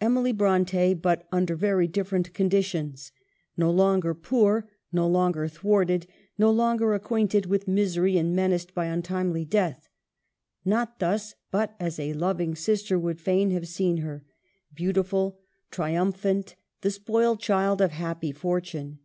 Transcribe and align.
Emily 0.00 0.30
Bronte, 0.30 0.94
but 0.94 1.26
under 1.32 1.56
very 1.56 1.88
different 1.88 2.32
condi 2.32 2.62
tions. 2.62 3.10
No 3.56 3.72
longer 3.72 4.14
poor, 4.14 4.68
no 4.92 5.08
longer 5.08 5.48
thwarted, 5.48 6.06
no 6.38 6.48
longer 6.48 6.94
acquainted 6.94 7.46
with 7.46 7.66
misery 7.66 8.16
and 8.18 8.36
menaced 8.36 8.72
by 8.72 8.84
untimely 8.86 9.44
death; 9.44 9.88
not 10.64 11.00
thus, 11.00 11.34
but 11.50 11.74
as 11.80 11.98
a 11.98 12.12
loving 12.12 12.54
sister 12.54 13.00
would 13.00 13.20
fain 13.20 13.50
have 13.50 13.66
seen 13.66 13.96
her, 13.96 14.22
beautiful, 14.74 15.40
triumphant, 15.72 16.54
282 16.82 16.82
EMILY 16.82 16.82
BRONTE. 16.82 16.82
the 16.82 16.90
spoiled 16.92 17.40
child 17.40 17.80
of 17.80 17.90
happy 17.90 18.30
fortune. 18.30 19.00